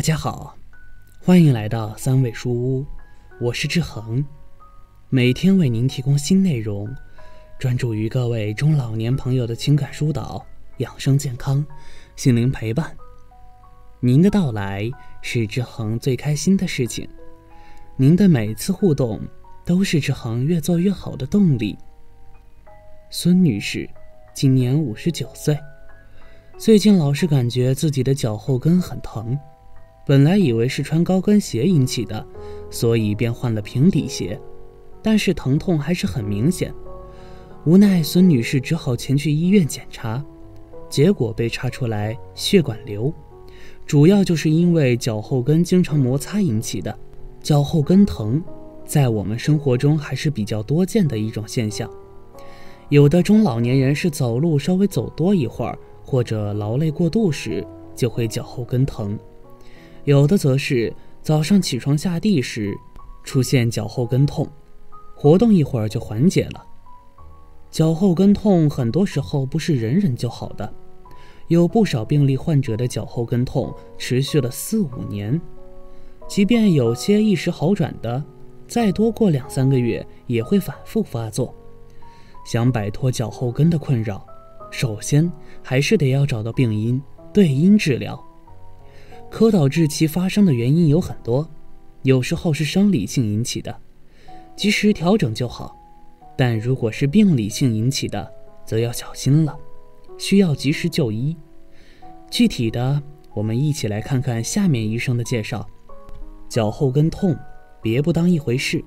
[0.00, 0.56] 大家好，
[1.22, 2.86] 欢迎来到三味书屋，
[3.38, 4.24] 我是志恒，
[5.10, 6.88] 每天为您提供新内容，
[7.58, 10.42] 专注于各位中老年朋友的情感疏导、
[10.78, 11.62] 养生健康、
[12.16, 12.96] 心灵陪伴。
[14.00, 14.90] 您的到来
[15.20, 17.06] 是志恒最开心的事情，
[17.94, 19.20] 您的每次互动
[19.66, 21.76] 都是志恒越做越好的动力。
[23.10, 23.86] 孙女士，
[24.32, 25.60] 今年五十九岁，
[26.56, 29.38] 最近老是感觉自己的脚后跟很疼。
[30.10, 32.26] 本来以为是穿高跟鞋引起的，
[32.68, 34.36] 所以便换了平底鞋，
[35.00, 36.74] 但是疼痛还是很明显。
[37.64, 40.20] 无奈孙女士只好前去医院检查，
[40.88, 43.14] 结果被查出来血管瘤，
[43.86, 46.98] 主要就是因为脚后跟经常摩擦引起的。
[47.40, 48.42] 脚后跟疼，
[48.84, 51.88] 在我们生活中还是比较多见的一种现象。
[52.88, 59.16] 有的中老年人是走路稍微走多一会儿，或者劳累过度时，就会脚后跟疼。
[60.04, 62.74] 有的则是早上起床下地时，
[63.22, 64.48] 出现脚后跟痛，
[65.14, 66.64] 活动一会儿就缓解了。
[67.70, 70.72] 脚后跟痛很多时候不是忍忍就好的，
[71.48, 75.40] 有不少病例患者的脚后跟痛持续了四五年，
[76.26, 78.24] 即便有些一时好转的，
[78.66, 81.54] 再多过两三个月也会反复发作。
[82.44, 84.26] 想摆脱脚后跟的困扰，
[84.70, 85.30] 首先
[85.62, 87.00] 还是得要找到病因，
[87.32, 88.18] 对因治疗。
[89.30, 91.48] 可导致其发生的原因有很多，
[92.02, 93.74] 有时候是生理性引起的，
[94.56, 95.74] 及时调整就好；
[96.36, 98.30] 但如果是病理性引起的，
[98.66, 99.56] 则要小心了，
[100.18, 101.36] 需要及时就医。
[102.28, 103.00] 具体的，
[103.32, 105.66] 我们一起来看看下面医生的介绍。
[106.48, 107.34] 脚后跟痛，
[107.80, 108.84] 别不当一回事，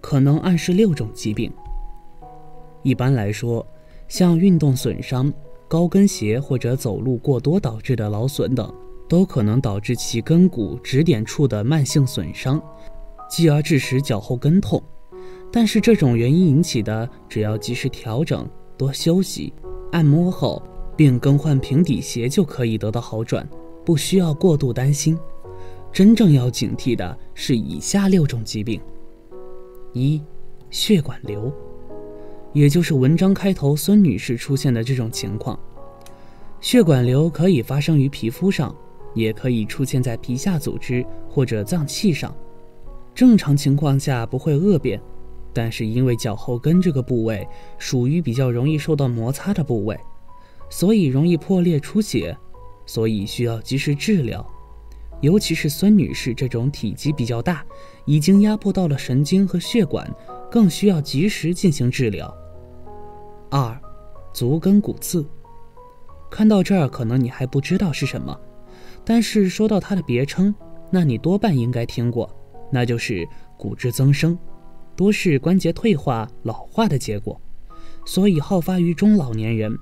[0.00, 1.52] 可能暗示六种疾病。
[2.82, 3.66] 一般来说，
[4.06, 5.32] 像运动损伤、
[5.68, 8.72] 高跟鞋或者走路过多导致的劳损等。
[9.12, 12.58] 都可能导致其跟骨指点处的慢性损伤，
[13.28, 14.82] 继而致使脚后跟痛。
[15.52, 19.52] 但是这种原因引起的，只要及时调整、多休息、
[19.90, 20.62] 按摩后，
[20.96, 23.46] 并更换平底鞋就可以得到好转，
[23.84, 25.18] 不需要过度担心。
[25.92, 28.80] 真正要警惕的是以下六种疾病：
[29.92, 30.22] 一、
[30.70, 31.52] 血管瘤，
[32.54, 35.60] 也就是文章开头孙女士出现的这种情况。
[36.62, 38.74] 血管瘤可以发生于皮肤上。
[39.14, 42.34] 也可以出现在皮下组织或者脏器上，
[43.14, 45.00] 正常情况下不会恶变，
[45.52, 47.46] 但是因为脚后跟这个部位
[47.78, 49.98] 属于比较容易受到摩擦的部位，
[50.70, 52.36] 所以容易破裂出血，
[52.86, 54.44] 所以需要及时治疗。
[55.20, 57.64] 尤其是孙女士这种体积比较大，
[58.06, 60.12] 已经压迫到了神经和血管，
[60.50, 62.34] 更需要及时进行治疗。
[63.48, 63.80] 二，
[64.32, 65.24] 足跟骨刺。
[66.28, 68.36] 看到这儿，可能你还不知道是什么。
[69.04, 70.54] 但是说到它的别称，
[70.90, 72.28] 那你多半应该听过，
[72.70, 73.26] 那就是
[73.56, 74.38] 骨质增生，
[74.94, 77.40] 多是关节退化老化的结果，
[78.06, 79.76] 所以好发于中老年人。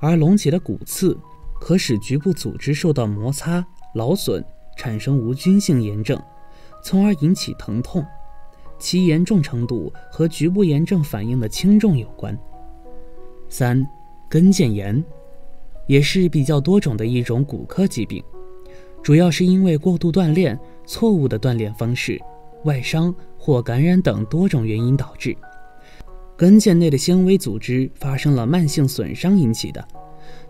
[0.00, 1.18] 而隆起的骨刺
[1.60, 3.64] 可使局部组织受到摩擦
[3.94, 4.44] 劳损，
[4.76, 6.20] 产生无菌性炎症，
[6.82, 8.04] 从而引起疼痛，
[8.78, 12.38] 其严重程度和局部炎症反应的轻重有关。
[13.48, 13.86] 三，
[14.28, 15.02] 跟腱炎。
[15.86, 18.22] 也是比较多种的一种骨科疾病，
[19.02, 22.20] 主要是因为过度锻炼、错误的锻炼方式、
[22.64, 25.36] 外伤或感染等多种原因导致，
[26.36, 29.86] 跟腱内的纤维组织发生了慢性损伤引起的，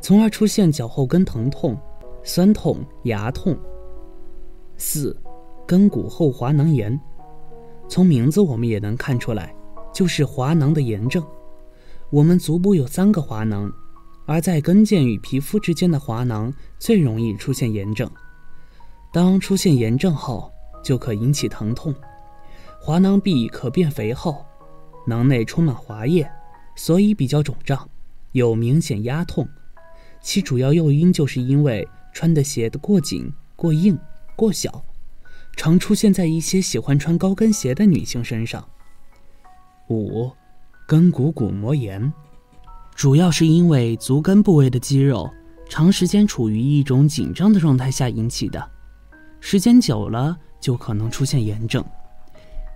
[0.00, 1.76] 从而出现脚后跟疼痛、
[2.22, 3.56] 酸痛、牙痛。
[4.78, 5.16] 四，
[5.66, 6.98] 跟骨后滑囊炎，
[7.88, 9.54] 从名字我们也能看出来，
[9.92, 11.22] 就是滑囊的炎症。
[12.10, 13.70] 我们足部有三个滑囊。
[14.26, 18.10] 而在跟腱与皮肤之间的滑囊最容易出现炎症，
[19.12, 21.94] 当出现炎症后，就可引起疼痛。
[22.80, 24.44] 滑囊壁可变肥厚，
[25.06, 26.28] 囊内充满滑液，
[26.74, 27.88] 所以比较肿胀，
[28.32, 29.48] 有明显压痛。
[30.20, 33.96] 其主要诱因就是因为穿的鞋的过紧、过硬、
[34.34, 34.84] 过小，
[35.56, 38.68] 常出现在一些喜欢穿高跟鞋的女性身上。
[39.88, 40.32] 五，
[40.88, 42.12] 跟骨骨膜炎。
[42.96, 45.30] 主要是因为足跟部位的肌肉
[45.68, 48.70] 长时间处于一种紧张的状态下引起的，
[49.38, 51.84] 时间久了就可能出现炎症。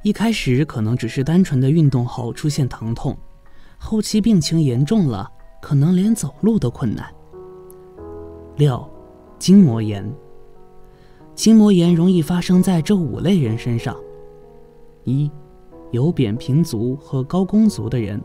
[0.02, 3.16] 一开始可能只是单纯的运动后出现疼痛，
[3.78, 5.26] 后期病情严重了，
[5.62, 7.10] 可能连走路都困难。
[8.56, 8.86] 六，
[9.38, 10.06] 筋膜炎。
[11.34, 13.96] 筋膜炎容易发生在这五类人身上：
[15.04, 15.30] 一，
[15.92, 18.20] 有扁平足和高弓足的人。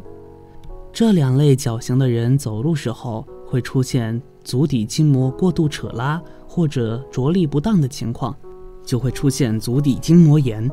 [0.96, 8.34] 这两类脚型的人走路时候会出现足底筋膜过度扯拉或者着力不当的情况，
[8.82, 10.72] 就会出现足底筋膜炎。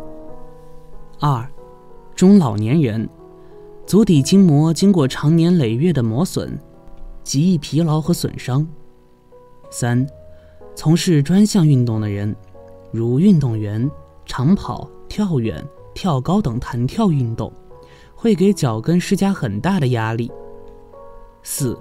[1.19, 1.44] 二，
[2.14, 3.08] 中老年人，
[3.84, 6.56] 足底筋膜经过长年累月的磨损，
[7.24, 8.64] 极易疲劳和损伤。
[9.72, 10.06] 三，
[10.76, 12.32] 从事专项运动的人，
[12.92, 13.90] 如运动员、
[14.24, 17.52] 长跑、跳远、跳高等弹跳运动，
[18.22, 20.30] 会给脚跟施加很大的压力。
[21.42, 21.76] 四，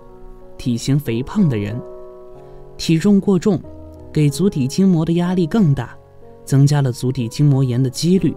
[0.58, 1.80] 体型肥胖的人，
[2.78, 3.62] 体重过重，
[4.12, 5.96] 给足底筋膜的压力更大，
[6.44, 8.36] 增加了足底筋膜炎的几率。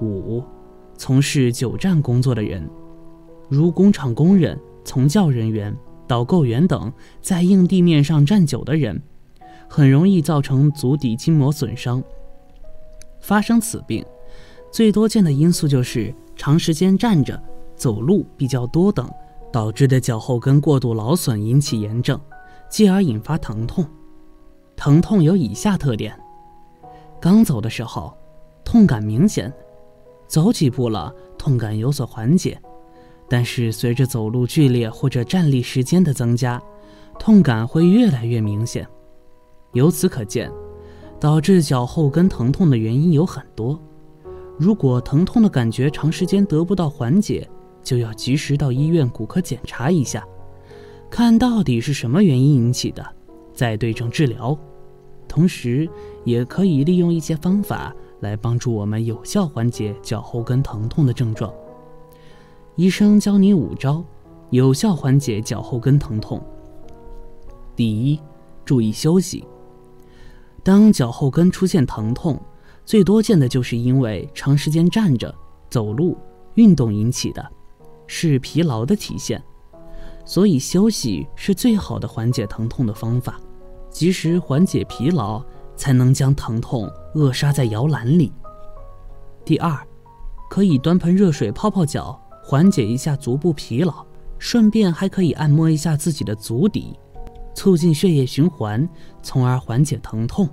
[0.00, 0.44] 五，
[0.96, 2.70] 从事久站工作的人，
[3.48, 5.76] 如工厂工人、从教人员、
[6.06, 9.02] 导购员等，在硬地面上站久的人，
[9.68, 12.00] 很容易造成足底筋膜损伤。
[13.18, 14.06] 发生此病，
[14.70, 17.40] 最多见的因素就是长时间站着、
[17.74, 19.10] 走路比较多等，
[19.52, 22.20] 导致的脚后跟过度劳损引起炎症，
[22.68, 23.84] 继而引发疼痛。
[24.76, 26.18] 疼痛有以下特点：
[27.20, 28.16] 刚走的时候，
[28.64, 29.52] 痛感明显。
[30.28, 32.56] 走几步了，痛感有所缓解，
[33.28, 36.62] 但是随着走路剧烈或者站立时间的增加，
[37.18, 38.86] 痛感会越来越明显。
[39.72, 40.48] 由此可见，
[41.18, 43.76] 导致脚后跟疼痛的原因有很多。
[44.60, 47.48] 如果疼痛的感觉长时间得不到缓解，
[47.82, 50.22] 就要及时到医院骨科检查一下，
[51.08, 53.02] 看到底是什么原因引起的，
[53.54, 54.54] 再对症治疗。
[55.26, 55.88] 同时，
[56.24, 57.90] 也可以利用一些方法。
[58.20, 61.50] 来帮助我们有效缓解脚后跟疼痛的症状。
[62.76, 64.04] 医生教你五招，
[64.50, 66.38] 有效缓解脚后跟疼痛。
[67.74, 68.20] 第一，
[68.62, 69.42] 注意休息。
[70.62, 72.38] 当脚后跟出现疼痛，
[72.90, 75.32] 最多见的就是因为长时间站着、
[75.70, 76.18] 走路、
[76.54, 77.48] 运动引起的，
[78.08, 79.40] 是疲劳的体现。
[80.24, 83.40] 所以休息是最好的缓解疼痛的方法，
[83.90, 85.40] 及时缓解疲劳。
[85.76, 88.30] 才能将疼痛扼杀在摇篮里。
[89.46, 89.78] 第二，
[90.50, 94.04] 可以端盆热水泡泡脚，缓解一下足部疲劳，
[94.38, 96.98] 顺便还可以按摩一下自己的足底，
[97.54, 98.86] 促进血液循环，
[99.22, 100.46] 从而缓解疼痛。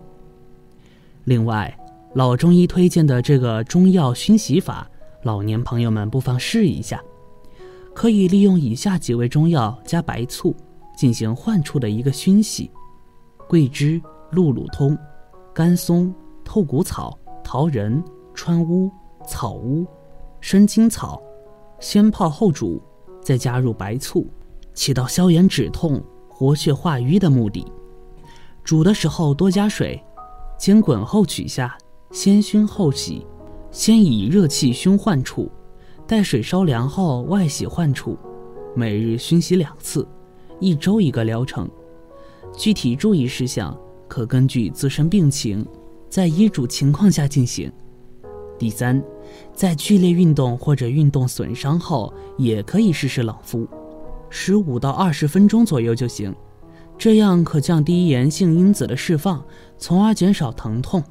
[1.26, 1.78] 另外，
[2.18, 4.90] 老中医推荐的这个中药熏洗法，
[5.22, 7.00] 老年朋友们不妨试一下。
[7.94, 10.56] 可以利用以下几味中药加白醋
[10.98, 12.72] 进行患处的一个熏洗：
[13.48, 14.98] 桂枝、鹿乳通。
[15.54, 16.12] 甘松、
[16.44, 18.04] 透骨草、桃仁、
[18.34, 18.90] 川乌、
[19.28, 19.86] 草乌、
[20.42, 21.22] 生筋草，
[21.80, 22.82] 先泡后煮，
[23.22, 24.26] 再加入白醋，
[24.74, 27.64] 起到消炎止痛、活血化瘀的目的。
[28.64, 30.04] 煮的时候多加水，
[30.58, 31.78] 煎滚后取下，
[32.12, 33.26] 先熏后洗。
[33.70, 35.52] 先以热气熏患处，
[36.08, 38.18] 待水稍凉后外洗患处。
[38.76, 40.08] 每日熏洗两次，
[40.60, 41.70] 一周一个疗程。
[42.56, 43.78] 具体注意事项。
[44.08, 45.68] 可根据自身病情，
[46.10, 47.70] 在医嘱情况下进行。
[48.58, 49.04] 第三，
[49.54, 53.68] 在剧烈运动或者运动损伤后，也可以试试冷敷，
[54.30, 56.34] 十五到二十分钟左右就行，
[56.98, 59.44] 这样可降低炎性因子的释放，
[59.78, 61.04] 从而减少疼痛。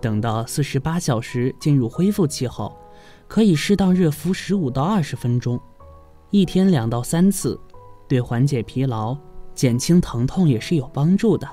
[0.00, 2.76] 等到四十八小时进入恢复期后，
[3.26, 5.58] 可以适当热敷十五到二十分钟，
[6.30, 7.58] 一天两到三次，
[8.06, 9.16] 对缓解疲劳、
[9.54, 11.48] 减轻疼痛也是有帮助的。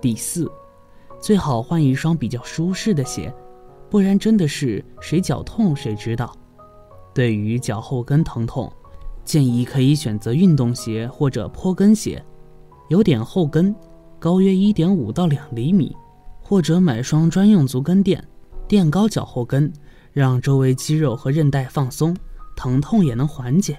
[0.00, 0.50] 第四，
[1.20, 3.32] 最好换一双比较舒适的鞋，
[3.88, 6.34] 不然真的是谁脚痛谁知道。
[7.14, 8.70] 对于脚后跟疼痛，
[9.24, 12.22] 建议可以选择运动鞋或者坡跟鞋，
[12.88, 13.74] 有点后跟，
[14.18, 15.96] 高约一点五到两厘米，
[16.44, 18.22] 或者买双专用足跟垫，
[18.68, 19.72] 垫高脚后跟，
[20.12, 22.16] 让周围肌肉和韧带放松，
[22.54, 23.76] 疼痛也能缓解。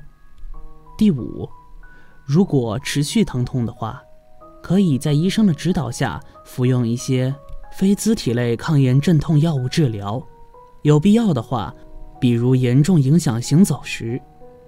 [0.97, 1.47] 第五，
[2.25, 4.01] 如果持续疼痛的话。
[4.63, 7.31] 可以在医生的指导下服用一些
[7.77, 10.19] 非甾体类抗炎镇痛药物治疗，
[10.81, 11.71] 有必要的话，
[12.19, 14.19] 比如严重影响行走时，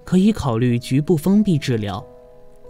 [0.04, 2.00] 可以考虑局部封闭治疗。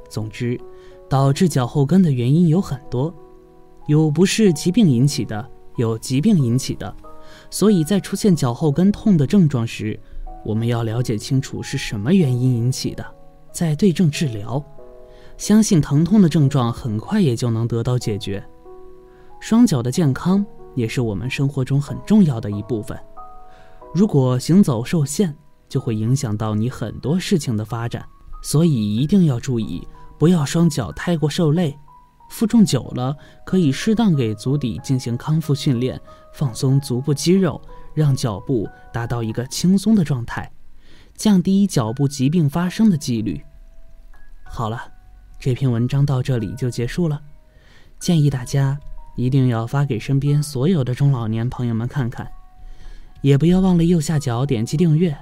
[0.09, 0.59] 总之，
[1.07, 3.15] 导致脚后跟的原因有很多，
[3.89, 6.95] 有不是疾病引起的，有疾病引起的，
[7.51, 9.99] 所以在出现脚后跟痛的症状时，
[10.45, 13.05] 我们要了解清楚是什么原因引起的，
[13.51, 14.63] 再对症治疗。
[15.39, 18.45] 相信疼痛的症状很快也就能得到解决。
[19.41, 22.99] 双脚的健康也是我们生活中很重要的一部分。
[23.95, 25.35] 如果行走受限，
[25.67, 28.05] 就会影响到你很多事情的发展，
[28.43, 31.75] 所以一定要注意，不要双脚太过受累。
[32.29, 36.01] 负重久了，可以适当给足底进行康复训练，
[36.33, 37.61] 放松足部肌肉，
[37.95, 40.51] 让脚部达到一个轻松的状态，
[41.15, 43.43] 降低脚部疾病发生的几率。
[44.45, 44.93] 好了。
[45.41, 47.23] 这篇文章到这里就结束了。
[48.01, 48.77] 建议大家
[49.15, 52.29] 一定要发给身边所有的中老年朋友们看看，
[53.23, 55.17] 也不要忘了右下角点击订阅，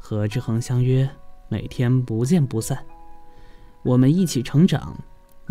[0.00, 1.08] 和志恒相约，
[1.48, 2.84] 每天不见不散。
[3.84, 4.96] 我们一起成长，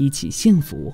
[0.02, 0.92] 一起幸福。